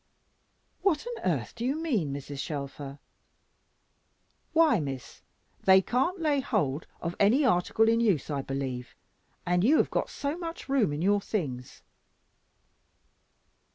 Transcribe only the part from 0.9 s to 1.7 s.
on earth do